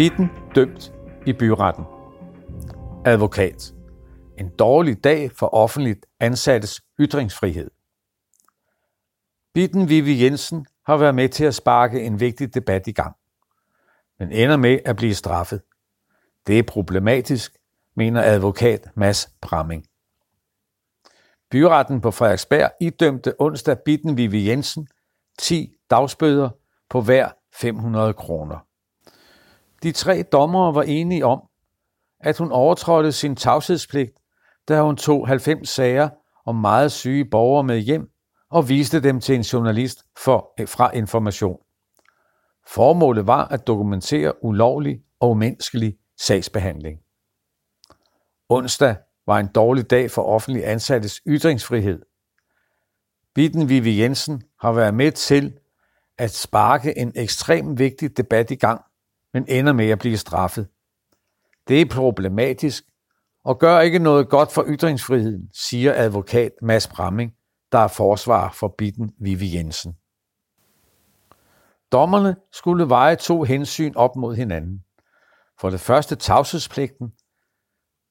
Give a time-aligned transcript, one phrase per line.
[0.00, 0.92] Bitten dømt
[1.26, 1.84] i byretten.
[3.06, 3.74] Advokat.
[4.38, 7.70] En dårlig dag for offentligt ansattes ytringsfrihed.
[9.54, 13.16] Bitten Vivi Jensen har været med til at sparke en vigtig debat i gang,
[14.18, 15.62] men ender med at blive straffet.
[16.46, 17.56] Det er problematisk,
[17.96, 19.86] mener advokat Mads Bramming.
[21.50, 24.88] Byretten på Frederiksberg idømte onsdag Bitten Vivi Jensen
[25.38, 26.50] 10 dagsbøder
[26.90, 28.69] på hver 500 kroner.
[29.82, 31.42] De tre dommere var enige om,
[32.20, 34.12] at hun overtrådte sin tavshedspligt,
[34.68, 36.08] da hun tog 90 sager
[36.46, 38.10] om meget syge borgere med hjem
[38.50, 41.58] og viste dem til en journalist for, fra information.
[42.66, 46.98] Formålet var at dokumentere ulovlig og umenneskelig sagsbehandling.
[48.48, 52.02] Onsdag var en dårlig dag for offentlig ansattes ytringsfrihed.
[53.34, 55.58] Bitten Vivi Jensen har været med til
[56.18, 58.80] at sparke en ekstremt vigtig debat i gang,
[59.34, 60.68] men ender med at blive straffet.
[61.68, 62.84] Det er problematisk
[63.44, 67.32] og gør ikke noget godt for ytringsfriheden, siger advokat Mads Bramming,
[67.72, 69.96] der er forsvar for Bitten Vivi Jensen.
[71.92, 74.84] Dommerne skulle veje to hensyn op mod hinanden.
[75.60, 77.12] For det første tavshedspligten,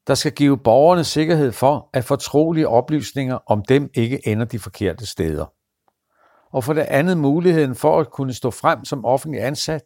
[0.08, 5.06] der skal give borgerne sikkerhed for, at fortrolige oplysninger om dem ikke ender de forkerte
[5.06, 5.46] steder.
[6.52, 9.84] Og for det andet muligheden for at kunne stå frem som offentlig ansat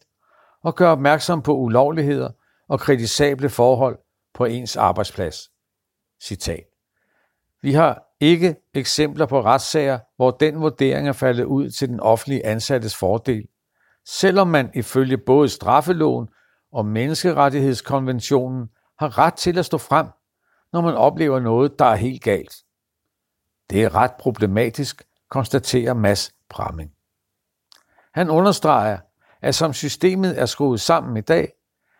[0.63, 2.29] og gøre opmærksom på ulovligheder
[2.67, 3.97] og kritisable forhold
[4.33, 5.49] på ens arbejdsplads.
[6.23, 6.63] Citat.
[7.61, 12.45] Vi har ikke eksempler på retssager, hvor den vurdering er faldet ud til den offentlige
[12.45, 13.47] ansattes fordel,
[14.05, 16.27] selvom man ifølge både straffeloven
[16.71, 18.67] og menneskerettighedskonventionen
[18.99, 20.07] har ret til at stå frem,
[20.73, 22.55] når man oplever noget, der er helt galt.
[23.69, 26.91] Det er ret problematisk, konstaterer Mads Bramming.
[28.13, 28.97] Han understreger,
[29.43, 31.53] at som systemet er skruet sammen i dag,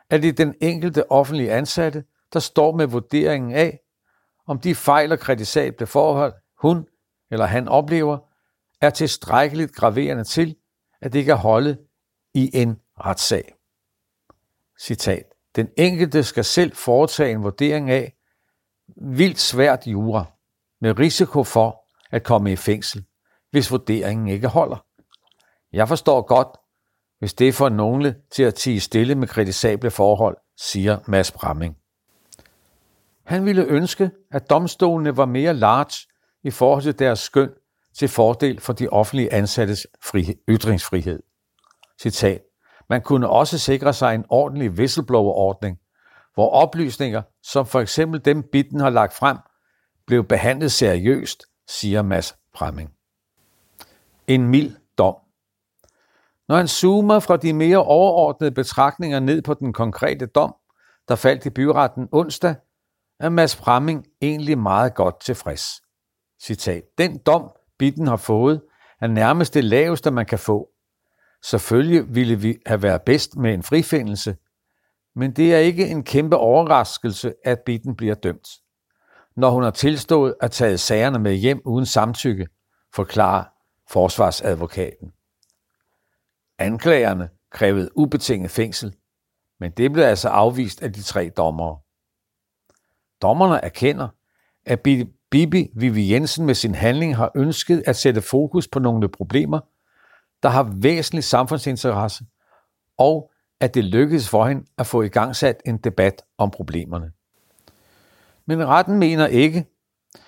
[0.10, 3.80] er det den enkelte offentlige ansatte, der står med vurderingen af,
[4.48, 6.88] om de fejl og kritisable forhold, hun
[7.32, 8.18] eller han oplever,
[8.82, 10.56] er tilstrækkeligt graverende til,
[11.02, 11.78] at det kan holde
[12.34, 13.56] i en retssag.
[14.80, 15.24] Citat.
[15.56, 18.16] Den enkelte skal selv foretage en vurdering af
[18.98, 20.26] vildt svært jura,
[20.82, 23.06] med risiko for at komme i fængsel,
[23.52, 24.86] hvis vurderingen ikke holder.
[25.74, 26.48] Jeg forstår godt,
[27.24, 31.78] hvis det får nogle til at tige stille med kritisable forhold, siger Mads Bramming.
[33.26, 36.08] Han ville ønske, at domstolene var mere large
[36.44, 37.50] i forhold til deres skøn
[37.96, 41.24] til fordel for de offentlige ansattes frihed, ytringsfrihed.
[42.02, 42.42] Citat.
[42.90, 45.78] Man kunne også sikre sig en ordentlig whistleblower-ordning,
[46.34, 49.38] hvor oplysninger, som for eksempel dem Bitten har lagt frem,
[50.08, 52.94] blev behandlet seriøst, siger Mads Bramming.
[54.28, 54.76] En mild.
[56.54, 60.56] Når han zoomer fra de mere overordnede betragtninger ned på den konkrete dom,
[61.08, 62.56] der faldt i byretten onsdag,
[63.20, 65.64] er Mads Fremming egentlig meget godt tilfreds.
[66.44, 66.84] Citat.
[66.98, 68.62] Den dom, Bitten har fået,
[69.02, 70.70] er nærmest det laveste, man kan få.
[71.44, 74.36] Selvfølgelig ville vi have været bedst med en frifindelse,
[75.16, 78.48] men det er ikke en kæmpe overraskelse, at Bitten bliver dømt.
[79.36, 82.48] Når hun har tilstået at tage sagerne med hjem uden samtykke,
[82.96, 83.44] forklarer
[83.90, 85.12] forsvarsadvokaten.
[86.64, 88.96] Anklagerne krævede ubetinget fængsel,
[89.60, 91.78] men det blev altså afvist af de tre dommere.
[93.22, 94.08] Dommerne erkender,
[94.66, 94.82] at
[95.32, 99.60] Bibi Vivi Jensen med sin handling har ønsket at sætte fokus på nogle problemer,
[100.44, 102.26] der har væsentlig samfundsinteresse,
[102.98, 107.12] og at det lykkedes for hende at få i gang sat en debat om problemerne.
[108.46, 109.66] Men retten mener ikke,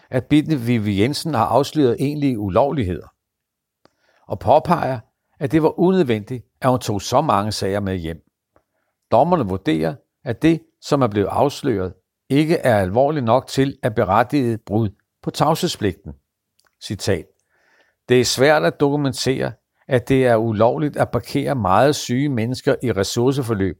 [0.10, 3.08] at Bitte Vivi Jensen har afsløret egentlige ulovligheder,
[4.28, 5.00] og påpeger,
[5.40, 8.22] at det var unødvendigt, at hun tog så mange sager med hjem.
[9.12, 11.94] Dommerne vurderer, at det, som er blevet afsløret,
[12.30, 14.90] ikke er alvorligt nok til at berettige brud
[15.24, 16.14] på tavshedspligten.
[16.84, 17.26] Citat.
[18.10, 19.52] Det er svært at dokumentere,
[19.88, 23.78] at det er ulovligt at parkere meget syge mennesker i ressourceforløb,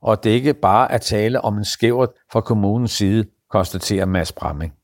[0.00, 4.74] og det ikke bare er tale om en skævert fra kommunens side, konstaterer Mads Bramming.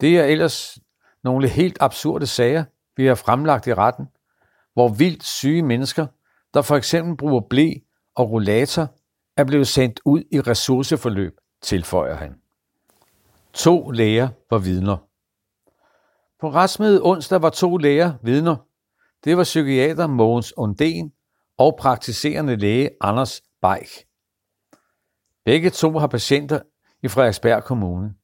[0.00, 0.78] Det er ellers
[1.24, 2.64] nogle helt absurde sager,
[2.96, 4.06] vi fremlagt i retten,
[4.74, 6.06] hvor vildt syge mennesker,
[6.54, 7.74] der for eksempel bruger blæ
[8.14, 8.88] og rollator,
[9.36, 12.34] er blevet sendt ud i ressourceforløb, tilføjer han.
[13.52, 14.96] To læger var vidner.
[16.40, 18.56] På retsmødet onsdag var to læger vidner.
[19.24, 21.12] Det var psykiater Mogens Onden
[21.58, 23.88] og praktiserende læge Anders Beik.
[25.44, 26.60] Begge to har patienter
[27.02, 28.14] i Frederiksberg Kommune.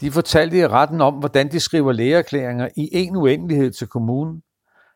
[0.00, 4.42] De fortalte i retten om, hvordan de skriver lægeerklæringer i en uendelighed til kommunen,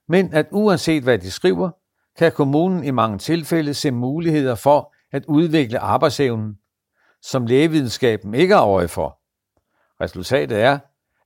[0.09, 1.71] men at uanset hvad de skriver,
[2.19, 6.59] kan kommunen i mange tilfælde se muligheder for at udvikle arbejdsevnen,
[7.23, 9.19] som lægevidenskaben ikke har øje for.
[10.01, 10.79] Resultatet er,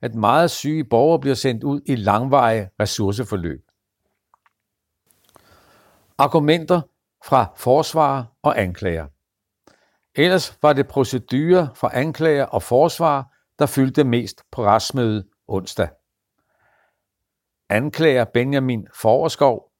[0.02, 3.60] at meget syge borgere bliver sendt ud i langvarige ressourceforløb.
[6.18, 6.80] Argumenter
[7.26, 9.06] fra forsvarer og anklager.
[10.14, 15.88] Ellers var det procedurer fra anklager og forsvar, der fyldte mest på retsmødet onsdag.
[17.68, 19.72] Anklager Benjamin Forårskov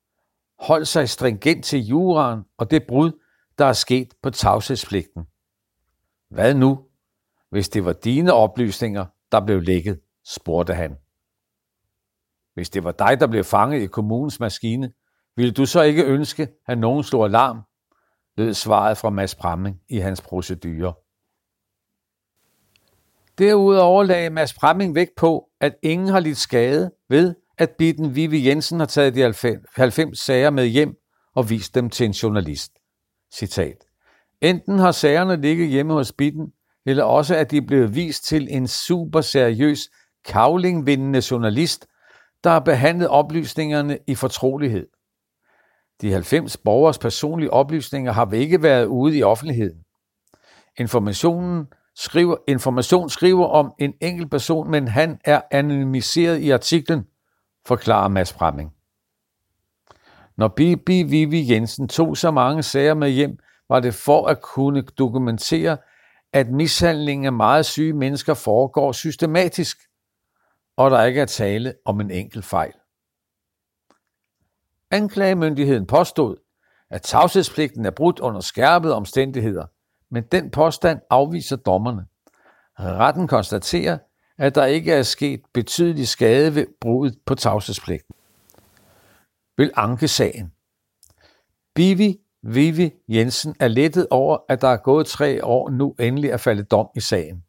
[0.58, 3.12] holdt sig stringent til juraen og det brud,
[3.58, 5.26] der er sket på tavshedspligten.
[6.31, 6.87] Hvad nu,
[7.50, 10.96] hvis det var dine oplysninger, der blev lækket, spurgte han.
[12.55, 14.93] Hvis det var dig, der blev fanget i kommunens maskine,
[15.37, 17.62] ville du så ikke ønske, at nogen slog alarm?
[18.37, 20.94] lød svaret fra Mads Pramming i hans procedure.
[23.38, 28.49] Derudover lagde Mads Bramming vægt på, at ingen har lidt skade ved, at Bitten Vivi
[28.49, 29.23] Jensen har taget de
[29.77, 30.94] 90 sager med hjem
[31.35, 32.73] og vist dem til en journalist.
[33.35, 33.77] Citat.
[34.41, 36.53] Enten har sagerne ligget hjemme hos Bitten,
[36.87, 39.91] eller også at de blevet vist til en super seriøs
[40.25, 41.87] kavlingvindende journalist,
[42.44, 44.87] der har behandlet oplysningerne i fortrolighed.
[46.00, 49.79] De 90 borgers personlige oplysninger har ikke været ude i offentligheden.
[50.79, 51.67] Informationen
[51.97, 57.07] skriver, information skriver om en enkelt person, men han er anonymiseret i artiklen,
[57.67, 58.73] forklarer Mads Fremming.
[60.37, 63.39] Når Bibi Vivi Jensen tog så mange sager med hjem,
[63.69, 65.79] var det for at kunne dokumentere,
[66.33, 69.79] at mishandling af meget syge mennesker foregår systematisk,
[70.77, 72.73] og der ikke er tale om en enkelt fejl.
[74.91, 76.37] Anklagemyndigheden påstod,
[76.91, 79.67] at tavshedspligten er brudt under skærpede omstændigheder,
[80.11, 82.06] men den påstand afviser dommerne.
[82.79, 83.99] Retten konstaterer,
[84.38, 88.14] at der ikke er sket betydelig skade ved bruddet på tavshedspligten.
[89.56, 90.53] Vil anke sagen.
[91.75, 96.37] Bivi Vivi Jensen er lettet over, at der er gået tre år nu endelig er
[96.37, 97.43] faldet dom i sagen.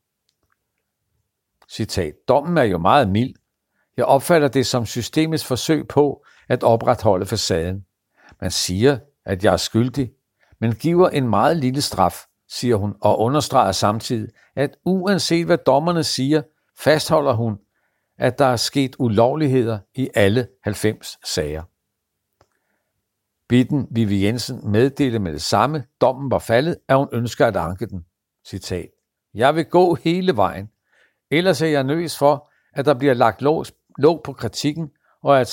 [1.70, 2.14] Citat.
[2.28, 3.36] Dommen er jo meget mild.
[3.98, 7.86] Jeg opfatter det som systemets forsøg på at opretholde facaden.
[8.42, 10.12] Man siger, at jeg er skyldig,
[10.60, 16.04] men giver en meget lille straf, siger hun og understreger samtidig, at uanset hvad dommerne
[16.04, 16.42] siger,
[16.80, 17.58] fastholder hun,
[18.18, 21.64] at der er sket ulovligheder i alle 90 sager.
[23.50, 27.86] Bitten Vivi Jensen meddelte med det samme, dommen var faldet, at hun ønsker at anke
[27.86, 28.06] den.
[28.48, 28.90] Citat.
[29.34, 30.70] Jeg vil gå hele vejen.
[31.32, 33.66] Ellers er jeg nøs for, at der bliver lagt låg,
[33.98, 34.90] låg på kritikken,
[35.24, 35.48] og at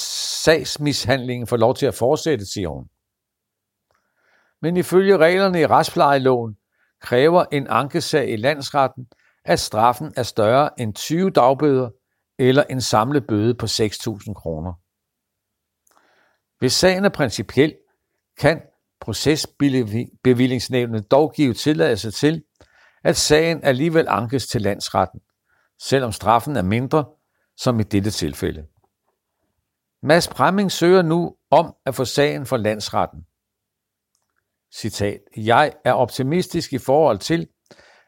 [0.44, 2.88] sagsmishandlingen får lov til at fortsætte, siger hun.
[4.62, 6.56] Men ifølge reglerne i retsplejeloven
[7.04, 9.06] kræver en ankesag i landsretten,
[9.44, 11.90] at straffen er større end 20 dagbøder
[12.38, 14.72] eller en samlet bøde på 6.000 kroner.
[16.58, 17.74] Hvis sagen er principiel,
[18.38, 18.62] kan
[19.00, 22.42] procesbevillingsnævnet dog give tilladelse til,
[23.04, 25.20] at sagen alligevel ankes til landsretten,
[25.82, 27.04] selvom straffen er mindre,
[27.56, 28.66] som i dette tilfælde.
[30.02, 33.26] Mads Premming søger nu om at få sagen for landsretten.
[34.74, 35.20] Citat.
[35.36, 37.48] Jeg er optimistisk i forhold til,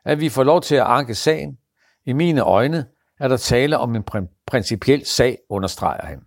[0.05, 1.59] at vi får lov til at anke sagen.
[2.07, 2.87] I mine øjne
[3.21, 4.05] er der tale om en
[4.47, 6.21] principiel sag, understreger han.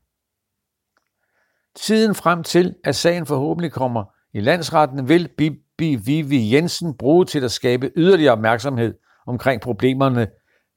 [1.75, 4.03] Tiden frem til, at sagen forhåbentlig kommer
[4.33, 8.93] i landsretten, vil Bibi Vivi Jensen bruge til at skabe yderligere opmærksomhed
[9.27, 10.27] omkring problemerne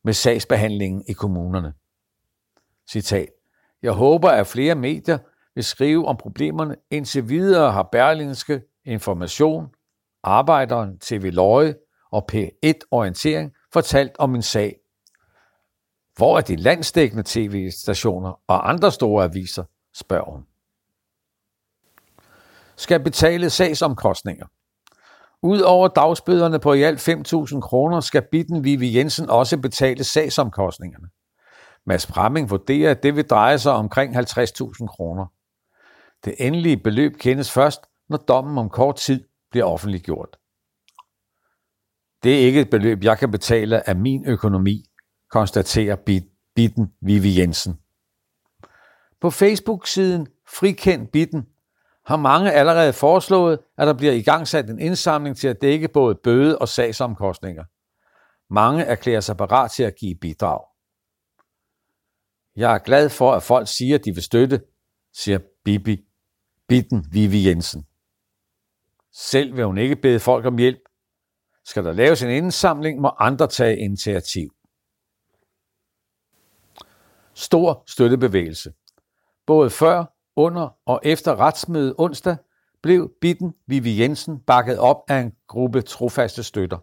[0.05, 1.73] med sagsbehandlingen i kommunerne.
[2.91, 3.29] Citat.
[3.83, 5.19] Jeg håber, at flere medier
[5.55, 6.77] vil skrive om problemerne.
[6.91, 9.67] Indtil videre har Berlingske Information,
[10.23, 11.75] Arbejderen, TV Løje
[12.13, 14.77] og P1 Orientering fortalt om en sag.
[16.17, 20.45] Hvor er de landsdækkende tv-stationer og andre store aviser, spørger hun
[22.77, 24.47] skal betale sagsomkostninger.
[25.43, 31.09] Udover dagsbøderne på i alt 5.000 kroner, skal Bitten Vivi Jensen også betale sagsomkostningerne.
[31.87, 35.27] Mads Bramming vurderer, at det vil dreje sig omkring 50.000 kroner.
[36.25, 40.37] Det endelige beløb kendes først, når dommen om kort tid bliver offentliggjort.
[42.23, 44.85] Det er ikke et beløb, jeg kan betale af min økonomi,
[45.31, 45.97] konstaterer
[46.55, 47.79] Bitten Vivi Jensen.
[49.21, 51.47] På Facebook-siden Frikend Bitten
[52.07, 56.59] har mange allerede foreslået, at der bliver igangsat en indsamling til at dække både bøde
[56.59, 57.65] og sagsomkostninger.
[58.55, 60.61] Mange erklærer sig parat til at give bidrag.
[62.57, 64.63] Jeg er glad for, at folk siger, at de vil støtte,
[65.15, 66.05] siger Bibi,
[66.69, 67.87] Bitten Vivi Jensen.
[69.15, 70.81] Selv vil hun ikke bede folk om hjælp.
[71.65, 74.51] Skal der laves en indsamling, må andre tage initiativ.
[77.35, 78.73] Stor støttebevægelse.
[79.47, 80.05] Både før
[80.37, 82.37] under og efter retsmødet onsdag
[82.83, 86.79] blev Bitten Vivi Jensen bakket op af en gruppe trofaste støtter.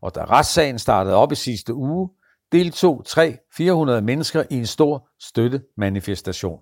[0.00, 2.10] Og da retssagen startede op i sidste uge,
[2.52, 6.60] deltog 300-400 mennesker i en stor støttemanifestation.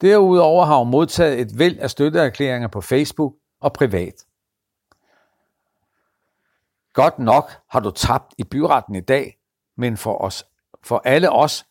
[0.00, 4.26] Derudover har hun modtaget et væld af støtteerklæringer på Facebook og privat.
[6.92, 9.38] Godt nok har du tabt i byretten i dag,
[9.76, 10.46] men for os,
[10.82, 11.66] for alle os,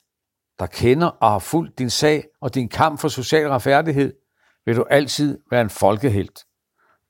[0.60, 4.14] der kender og har fulgt din sag og din kamp for social retfærdighed,
[4.66, 6.46] vil du altid være en folkehelt.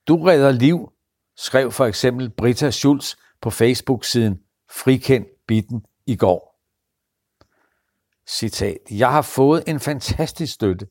[0.07, 0.91] Du redder liv,
[1.35, 6.57] skrev for eksempel Britta Schulz på Facebook-siden Frikend Bitten i går.
[8.29, 8.77] Citat.
[8.91, 10.87] Jeg har fået en fantastisk støtte.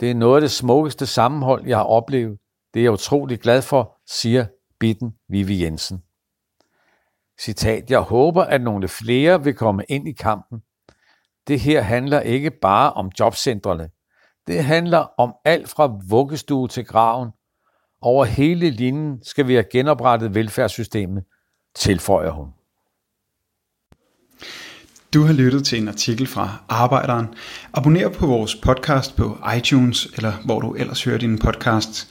[0.00, 2.38] Det er noget af det smukkeste sammenhold, jeg har oplevet.
[2.74, 4.46] Det er jeg utrolig glad for, siger
[4.80, 6.02] Bitten Vivi Jensen.
[7.40, 10.62] Citat, jeg håber, at nogle flere vil komme ind i kampen.
[11.48, 13.90] Det her handler ikke bare om jobcentrene.
[14.46, 17.30] Det handler om alt fra vuggestue til graven.
[18.02, 21.24] Over hele linjen skal vi have genoprettet velfærdssystemet,
[21.74, 22.48] tilføjer hun.
[25.14, 27.26] Du har lyttet til en artikel fra Arbejderen.
[27.72, 32.10] Abonner på vores podcast på iTunes, eller hvor du ellers hører din podcast.